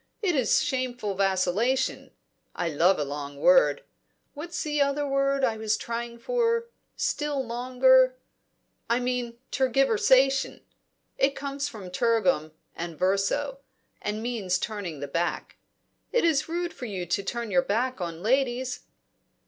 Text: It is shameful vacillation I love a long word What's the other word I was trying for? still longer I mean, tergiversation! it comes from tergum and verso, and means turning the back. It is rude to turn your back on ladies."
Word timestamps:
It 0.23 0.35
is 0.35 0.63
shameful 0.63 1.13
vacillation 1.13 2.09
I 2.55 2.69
love 2.69 2.97
a 2.97 3.03
long 3.03 3.37
word 3.37 3.83
What's 4.33 4.63
the 4.63 4.81
other 4.81 5.07
word 5.07 5.43
I 5.43 5.57
was 5.57 5.77
trying 5.77 6.17
for? 6.17 6.69
still 6.95 7.45
longer 7.45 8.15
I 8.89 8.99
mean, 8.99 9.37
tergiversation! 9.51 10.61
it 11.19 11.35
comes 11.35 11.69
from 11.69 11.91
tergum 11.91 12.51
and 12.75 12.97
verso, 12.97 13.59
and 14.01 14.23
means 14.23 14.57
turning 14.57 15.01
the 15.01 15.07
back. 15.07 15.57
It 16.11 16.23
is 16.25 16.49
rude 16.49 16.71
to 16.71 17.21
turn 17.23 17.51
your 17.51 17.61
back 17.61 18.01
on 18.01 18.23
ladies." 18.23 18.79